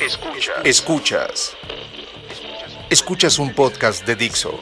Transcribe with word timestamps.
Escuchas. 0.00 0.64
Escuchas. 0.64 1.56
Escuchas 2.88 3.38
un 3.38 3.54
podcast 3.54 4.06
de 4.06 4.16
Dixo. 4.16 4.58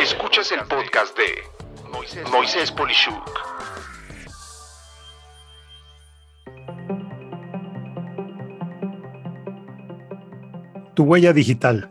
Escuchas 0.00 0.52
el 0.52 0.60
podcast 0.60 1.14
de 1.18 2.22
Moisés 2.30 2.72
Polishuk. 2.72 3.30
Tu 10.94 11.02
huella 11.02 11.34
digital. 11.34 11.90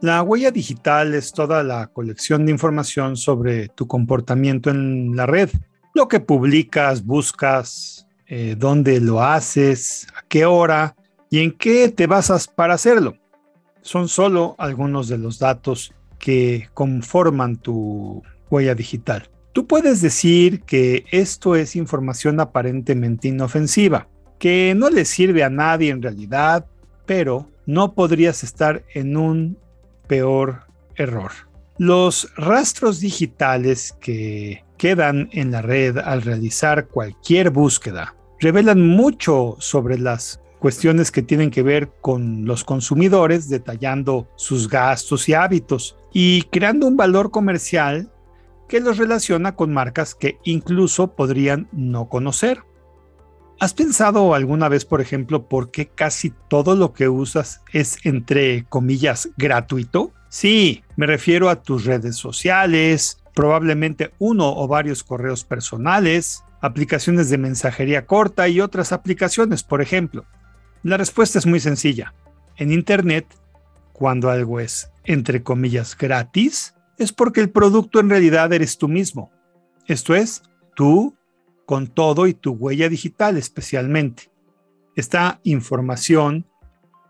La 0.00 0.22
huella 0.22 0.52
digital 0.52 1.14
es 1.14 1.32
toda 1.32 1.64
la 1.64 1.88
colección 1.88 2.46
de 2.46 2.52
información 2.52 3.16
sobre 3.16 3.66
tu 3.66 3.88
comportamiento 3.88 4.70
en 4.70 5.16
la 5.16 5.26
red. 5.26 5.50
Lo 5.92 6.06
que 6.06 6.20
publicas, 6.20 7.04
buscas, 7.04 8.06
eh, 8.28 8.54
dónde 8.56 9.00
lo 9.00 9.20
haces, 9.20 10.06
a 10.14 10.22
qué 10.28 10.46
hora 10.46 10.94
y 11.32 11.40
en 11.40 11.52
qué 11.52 11.88
te 11.88 12.06
basas 12.06 12.46
para 12.46 12.74
hacerlo. 12.74 13.16
Son 13.80 14.06
solo 14.06 14.54
algunos 14.58 15.08
de 15.08 15.16
los 15.16 15.38
datos 15.38 15.94
que 16.18 16.68
conforman 16.74 17.56
tu 17.56 18.22
huella 18.50 18.74
digital. 18.74 19.30
Tú 19.54 19.66
puedes 19.66 20.02
decir 20.02 20.60
que 20.60 21.06
esto 21.10 21.56
es 21.56 21.74
información 21.74 22.38
aparentemente 22.38 23.28
inofensiva, 23.28 24.08
que 24.38 24.74
no 24.76 24.90
le 24.90 25.06
sirve 25.06 25.42
a 25.42 25.48
nadie 25.48 25.88
en 25.88 26.02
realidad, 26.02 26.66
pero 27.06 27.48
no 27.64 27.94
podrías 27.94 28.44
estar 28.44 28.84
en 28.92 29.16
un 29.16 29.56
peor 30.08 30.66
error. 30.96 31.32
Los 31.78 32.30
rastros 32.36 33.00
digitales 33.00 33.96
que 34.02 34.66
quedan 34.76 35.30
en 35.32 35.50
la 35.50 35.62
red 35.62 35.96
al 35.96 36.20
realizar 36.20 36.88
cualquier 36.88 37.48
búsqueda 37.48 38.16
revelan 38.38 38.86
mucho 38.86 39.56
sobre 39.60 39.98
las 39.98 40.41
cuestiones 40.62 41.10
que 41.10 41.22
tienen 41.22 41.50
que 41.50 41.64
ver 41.64 41.90
con 42.00 42.44
los 42.44 42.62
consumidores, 42.62 43.48
detallando 43.48 44.28
sus 44.36 44.68
gastos 44.68 45.28
y 45.28 45.34
hábitos 45.34 45.96
y 46.12 46.42
creando 46.52 46.86
un 46.86 46.96
valor 46.96 47.32
comercial 47.32 48.12
que 48.68 48.78
los 48.78 48.96
relaciona 48.96 49.56
con 49.56 49.72
marcas 49.72 50.14
que 50.14 50.38
incluso 50.44 51.16
podrían 51.16 51.68
no 51.72 52.08
conocer. 52.08 52.60
¿Has 53.58 53.74
pensado 53.74 54.36
alguna 54.36 54.68
vez, 54.68 54.84
por 54.84 55.00
ejemplo, 55.00 55.48
por 55.48 55.72
qué 55.72 55.88
casi 55.88 56.32
todo 56.48 56.76
lo 56.76 56.92
que 56.92 57.08
usas 57.08 57.60
es, 57.72 57.98
entre 58.04 58.64
comillas, 58.66 59.30
gratuito? 59.36 60.12
Sí, 60.28 60.84
me 60.94 61.06
refiero 61.06 61.50
a 61.50 61.60
tus 61.60 61.86
redes 61.86 62.14
sociales, 62.14 63.20
probablemente 63.34 64.12
uno 64.20 64.56
o 64.56 64.68
varios 64.68 65.02
correos 65.02 65.42
personales, 65.42 66.44
aplicaciones 66.60 67.30
de 67.30 67.38
mensajería 67.38 68.06
corta 68.06 68.46
y 68.46 68.60
otras 68.60 68.92
aplicaciones, 68.92 69.64
por 69.64 69.82
ejemplo? 69.82 70.24
La 70.82 70.96
respuesta 70.96 71.38
es 71.38 71.46
muy 71.46 71.60
sencilla. 71.60 72.14
En 72.56 72.72
Internet, 72.72 73.26
cuando 73.92 74.30
algo 74.30 74.60
es, 74.60 74.90
entre 75.04 75.42
comillas, 75.42 75.96
gratis, 75.96 76.74
es 76.98 77.12
porque 77.12 77.40
el 77.40 77.50
producto 77.50 78.00
en 78.00 78.10
realidad 78.10 78.52
eres 78.52 78.78
tú 78.78 78.88
mismo. 78.88 79.30
Esto 79.86 80.14
es, 80.14 80.42
tú 80.74 81.16
con 81.66 81.86
todo 81.86 82.26
y 82.26 82.34
tu 82.34 82.52
huella 82.52 82.88
digital 82.88 83.36
especialmente. 83.36 84.30
Esta 84.96 85.40
información 85.44 86.46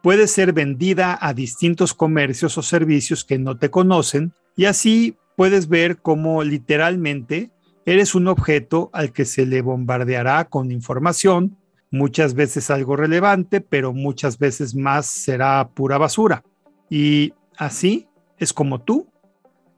puede 0.03 0.27
ser 0.29 0.53
vendida 0.53 1.19
a 1.21 1.33
distintos 1.33 1.95
comercios 1.95 2.59
o 2.59 2.63
servicios 2.63 3.25
que 3.25 3.39
no 3.39 3.59
te 3.59 3.71
conocen 3.71 4.35
y 4.57 4.67
así 4.67 5.17
puedes 5.37 5.69
ver 5.69 6.01
cómo 6.03 6.43
literalmente 6.45 7.51
Eres 7.85 8.15
un 8.15 8.29
objeto 8.29 8.91
al 8.93 9.13
que 9.13 9.25
se 9.25 9.45
le 9.45 9.61
bombardeará 9.61 10.45
con 10.45 10.71
información, 10.71 11.59
muchas 11.93 12.35
veces 12.35 12.71
algo 12.71 12.97
relevante, 12.97 13.61
pero 13.61 13.93
muchas 13.93 14.39
veces 14.39 14.75
más 14.75 15.07
será 15.07 15.69
pura 15.69 15.99
basura. 15.99 16.43
Y 16.91 17.35
así 17.57 18.09
es 18.39 18.53
como 18.53 18.81
tú 18.81 19.07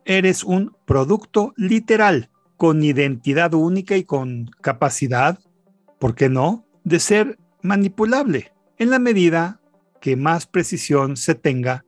eres 0.06 0.44
un 0.44 0.74
producto 0.86 1.52
literal, 1.56 2.30
con 2.56 2.82
identidad 2.82 3.52
única 3.52 3.96
y 3.96 4.04
con 4.04 4.46
capacidad, 4.62 5.38
¿por 5.98 6.14
qué 6.14 6.28
no?, 6.28 6.64
de 6.84 7.00
ser 7.00 7.38
manipulable 7.62 8.52
en 8.78 8.90
la 8.90 8.98
medida 8.98 9.60
que 10.00 10.16
más 10.16 10.46
precisión 10.46 11.16
se 11.16 11.34
tenga 11.34 11.84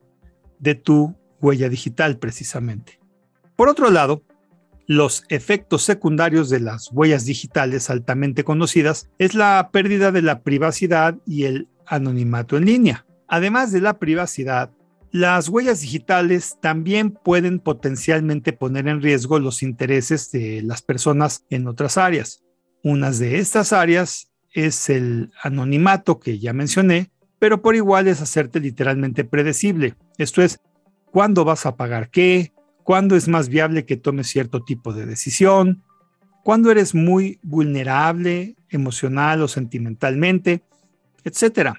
de 0.59 0.75
tu 0.75 1.15
huella 1.39 1.69
digital 1.69 2.17
precisamente. 2.17 2.99
Por 3.55 3.69
otro 3.69 3.89
lado, 3.91 4.23
los 4.87 5.25
efectos 5.27 5.83
secundarios 5.83 6.49
de 6.49 6.61
las 6.61 6.89
huellas 6.91 7.25
digitales 7.25 7.89
altamente 7.89 8.45
conocidas 8.45 9.09
es 9.19 9.35
la 9.35 9.69
pérdida 9.71 10.13
de 10.13 10.21
la 10.21 10.41
privacidad 10.41 11.17
y 11.25 11.43
el 11.43 11.67
anonimato 11.85 12.57
en 12.57 12.65
línea. 12.65 13.05
Además 13.27 13.73
de 13.73 13.81
la 13.81 13.99
privacidad, 13.99 14.71
las 15.11 15.49
huellas 15.49 15.81
digitales 15.81 16.57
también 16.61 17.11
pueden 17.11 17.59
potencialmente 17.59 18.53
poner 18.53 18.87
en 18.87 19.01
riesgo 19.01 19.39
los 19.39 19.61
intereses 19.61 20.31
de 20.31 20.61
las 20.63 20.81
personas 20.81 21.45
en 21.49 21.67
otras 21.67 21.97
áreas. 21.97 22.43
Unas 22.83 23.19
de 23.19 23.39
estas 23.39 23.73
áreas 23.73 24.31
es 24.53 24.89
el 24.89 25.31
anonimato 25.43 26.19
que 26.19 26.39
ya 26.39 26.53
mencioné, 26.53 27.11
pero 27.39 27.61
por 27.61 27.75
igual 27.75 28.07
es 28.07 28.21
hacerte 28.21 28.61
literalmente 28.61 29.25
predecible. 29.25 29.95
Esto 30.17 30.41
es, 30.41 30.59
cuándo 31.11 31.43
vas 31.43 31.65
a 31.65 31.75
pagar 31.75 32.09
qué, 32.09 32.53
cuándo 32.87 33.17
es 33.17 33.27
más 33.27 33.49
viable 33.49 33.83
que 33.85 33.97
tomes 33.97 34.27
cierto 34.27 34.63
tipo 34.63 34.93
de 34.93 35.05
decisión, 35.05 35.83
cuándo 36.41 36.71
eres 36.71 36.95
muy 36.95 37.37
vulnerable 37.43 38.55
emocional 38.69 39.41
o 39.41 39.49
sentimentalmente, 39.49 40.63
etc. 41.25 41.71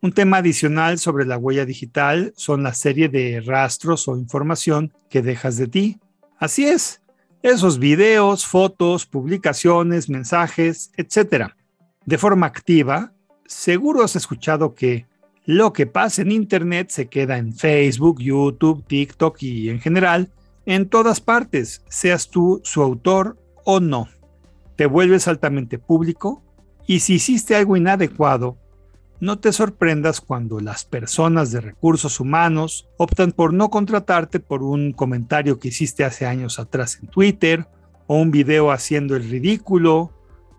Un 0.00 0.12
tema 0.12 0.38
adicional 0.38 0.98
sobre 0.98 1.26
la 1.26 1.36
huella 1.36 1.66
digital 1.66 2.32
son 2.38 2.62
la 2.62 2.72
serie 2.72 3.10
de 3.10 3.42
rastros 3.42 4.08
o 4.08 4.16
información 4.16 4.94
que 5.10 5.20
dejas 5.20 5.58
de 5.58 5.66
ti. 5.66 6.00
Así 6.38 6.64
es, 6.64 7.02
esos 7.42 7.78
videos, 7.78 8.46
fotos, 8.46 9.04
publicaciones, 9.04 10.08
mensajes, 10.08 10.90
etc. 10.96 11.48
De 12.06 12.16
forma 12.16 12.46
activa, 12.46 13.12
seguro 13.44 14.02
has 14.02 14.16
escuchado 14.16 14.74
que 14.74 15.04
lo 15.44 15.74
que 15.74 15.86
pasa 15.86 16.22
en 16.22 16.32
Internet 16.32 16.88
se 16.88 17.08
queda 17.08 17.36
en 17.36 17.54
Facebook, 17.54 18.22
YouTube, 18.22 18.86
TikTok 18.86 19.42
y 19.42 19.68
en 19.68 19.80
general 19.80 20.30
en 20.66 20.88
todas 20.88 21.20
partes, 21.20 21.82
seas 21.88 22.28
tú 22.28 22.60
su 22.64 22.82
autor 22.82 23.38
o 23.64 23.80
no. 23.80 24.08
Te 24.76 24.86
vuelves 24.86 25.28
altamente 25.28 25.78
público 25.78 26.42
y 26.86 27.00
si 27.00 27.14
hiciste 27.14 27.56
algo 27.56 27.76
inadecuado, 27.76 28.58
no 29.20 29.38
te 29.38 29.52
sorprendas 29.52 30.20
cuando 30.20 30.60
las 30.60 30.84
personas 30.84 31.50
de 31.50 31.60
recursos 31.60 32.20
humanos 32.20 32.88
optan 32.98 33.32
por 33.32 33.54
no 33.54 33.70
contratarte 33.70 34.40
por 34.40 34.62
un 34.62 34.92
comentario 34.92 35.58
que 35.58 35.68
hiciste 35.68 36.04
hace 36.04 36.26
años 36.26 36.58
atrás 36.58 36.98
en 37.00 37.08
Twitter 37.08 37.66
o 38.06 38.16
un 38.16 38.30
video 38.30 38.70
haciendo 38.70 39.16
el 39.16 39.28
ridículo, 39.28 40.12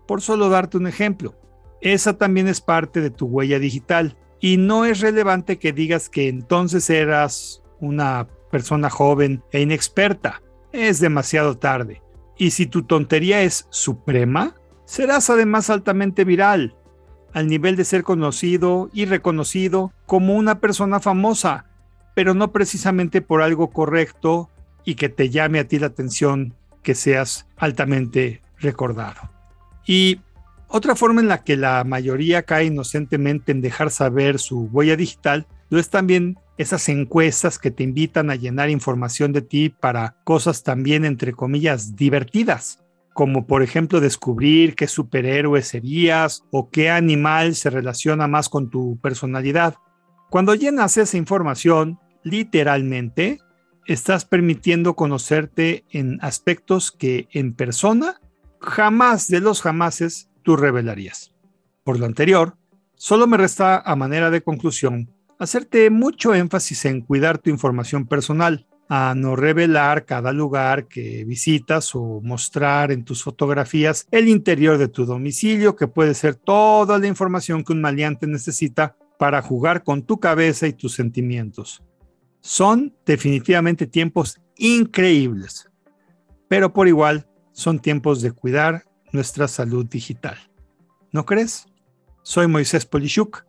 por 0.06 0.22
solo 0.22 0.48
darte 0.48 0.76
un 0.76 0.86
ejemplo. 0.86 1.34
Esa 1.80 2.18
también 2.18 2.48
es 2.48 2.60
parte 2.60 3.00
de 3.00 3.10
tu 3.10 3.26
huella 3.26 3.58
digital 3.58 4.16
y 4.40 4.56
no 4.56 4.84
es 4.84 5.00
relevante 5.00 5.58
que 5.58 5.72
digas 5.72 6.08
que 6.08 6.28
entonces 6.28 6.90
eras 6.90 7.62
una 7.80 8.26
persona 8.50 8.90
joven 8.90 9.42
e 9.52 9.60
inexperta. 9.60 10.42
Es 10.72 11.00
demasiado 11.00 11.58
tarde. 11.58 12.02
Y 12.36 12.50
si 12.50 12.66
tu 12.66 12.82
tontería 12.82 13.42
es 13.42 13.66
suprema, 13.70 14.54
serás 14.84 15.30
además 15.30 15.70
altamente 15.70 16.24
viral, 16.24 16.76
al 17.32 17.48
nivel 17.48 17.76
de 17.76 17.84
ser 17.84 18.02
conocido 18.02 18.90
y 18.92 19.04
reconocido 19.04 19.92
como 20.06 20.34
una 20.36 20.60
persona 20.60 21.00
famosa, 21.00 21.66
pero 22.14 22.34
no 22.34 22.52
precisamente 22.52 23.20
por 23.20 23.42
algo 23.42 23.70
correcto 23.70 24.50
y 24.84 24.94
que 24.94 25.08
te 25.08 25.30
llame 25.30 25.58
a 25.58 25.68
ti 25.68 25.78
la 25.78 25.88
atención 25.88 26.54
que 26.82 26.94
seas 26.94 27.46
altamente 27.56 28.42
recordado. 28.58 29.30
Y 29.86 30.20
otra 30.68 30.94
forma 30.94 31.20
en 31.20 31.28
la 31.28 31.44
que 31.44 31.56
la 31.56 31.84
mayoría 31.84 32.42
cae 32.42 32.66
inocentemente 32.66 33.52
en 33.52 33.60
dejar 33.60 33.90
saber 33.90 34.38
su 34.38 34.68
huella 34.72 34.96
digital 34.96 35.46
lo 35.70 35.78
es 35.78 35.90
también 35.90 36.38
esas 36.58 36.88
encuestas 36.88 37.58
que 37.58 37.70
te 37.70 37.84
invitan 37.84 38.30
a 38.30 38.34
llenar 38.34 38.68
información 38.68 39.32
de 39.32 39.42
ti 39.42 39.68
para 39.70 40.16
cosas 40.24 40.64
también, 40.64 41.04
entre 41.04 41.32
comillas, 41.32 41.94
divertidas, 41.94 42.84
como 43.14 43.46
por 43.46 43.62
ejemplo 43.62 44.00
descubrir 44.00 44.74
qué 44.74 44.88
superhéroe 44.88 45.62
serías 45.62 46.44
o 46.50 46.68
qué 46.68 46.90
animal 46.90 47.54
se 47.54 47.70
relaciona 47.70 48.26
más 48.26 48.48
con 48.48 48.70
tu 48.70 48.98
personalidad. 49.00 49.76
Cuando 50.30 50.54
llenas 50.56 50.96
esa 50.96 51.16
información, 51.16 52.00
literalmente, 52.24 53.38
estás 53.86 54.24
permitiendo 54.24 54.94
conocerte 54.94 55.84
en 55.90 56.18
aspectos 56.20 56.90
que 56.90 57.28
en 57.32 57.54
persona 57.54 58.20
jamás 58.60 59.28
de 59.28 59.40
los 59.40 59.62
jamases 59.62 60.28
tú 60.42 60.56
revelarías. 60.56 61.32
Por 61.84 62.00
lo 62.00 62.06
anterior, 62.06 62.56
solo 62.96 63.28
me 63.28 63.36
resta 63.36 63.78
a 63.78 63.94
manera 63.94 64.30
de 64.30 64.42
conclusión 64.42 65.08
hacerte 65.38 65.88
mucho 65.90 66.34
énfasis 66.34 66.84
en 66.84 67.00
cuidar 67.00 67.38
tu 67.38 67.50
información 67.50 68.06
personal, 68.06 68.66
a 68.90 69.14
no 69.14 69.36
revelar 69.36 70.06
cada 70.06 70.32
lugar 70.32 70.88
que 70.88 71.24
visitas 71.26 71.94
o 71.94 72.20
mostrar 72.22 72.90
en 72.90 73.04
tus 73.04 73.22
fotografías 73.22 74.06
el 74.10 74.28
interior 74.28 74.78
de 74.78 74.88
tu 74.88 75.04
domicilio, 75.04 75.76
que 75.76 75.88
puede 75.88 76.14
ser 76.14 76.36
toda 76.36 76.98
la 76.98 77.06
información 77.06 77.62
que 77.62 77.74
un 77.74 77.82
maleante 77.82 78.26
necesita 78.26 78.96
para 79.18 79.42
jugar 79.42 79.84
con 79.84 80.02
tu 80.02 80.18
cabeza 80.18 80.66
y 80.66 80.72
tus 80.72 80.94
sentimientos. 80.94 81.82
Son 82.40 82.94
definitivamente 83.04 83.86
tiempos 83.86 84.40
increíbles, 84.56 85.68
pero 86.48 86.72
por 86.72 86.88
igual 86.88 87.28
son 87.52 87.80
tiempos 87.80 88.22
de 88.22 88.32
cuidar 88.32 88.84
nuestra 89.12 89.48
salud 89.48 89.84
digital. 89.84 90.38
¿No 91.12 91.26
crees? 91.26 91.66
Soy 92.22 92.46
Moisés 92.46 92.86
Polishuk 92.86 93.44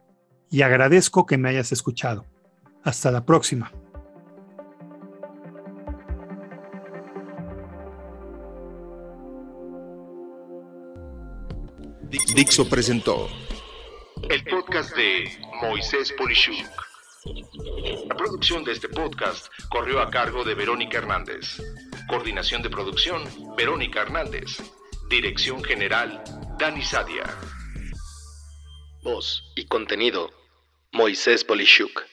y 0.50 0.62
agradezco 0.62 1.26
que 1.26 1.38
me 1.38 1.50
hayas 1.50 1.72
escuchado. 1.72 2.26
Hasta 2.84 3.12
la 3.12 3.26
próxima. 3.26 3.72
Dixo 12.34 12.68
presentó 12.68 13.28
el 14.30 14.44
podcast 14.44 14.96
de 14.96 15.32
Moisés 15.62 16.14
Polishuk. 16.14 16.68
La 18.08 18.16
producción 18.16 18.64
de 18.64 18.74
este 18.74 18.90
podcast 18.90 19.48
corrió 19.70 20.02
a 20.02 20.10
cargo 20.10 20.44
de 20.44 20.56
Verónica 20.56 20.98
Hernández. 20.98 21.62
Coordinación 22.08 22.62
de 22.62 22.70
producción, 22.70 23.24
Verónica 23.58 24.02
Hernández. 24.02 24.62
Dirección 25.10 25.64
General, 25.64 26.24
Dani 26.60 26.84
Sadia. 26.84 27.24
Voz 29.02 29.52
y 29.56 29.66
contenido, 29.66 30.30
Moisés 30.94 31.44
Polishuk. 31.44 32.09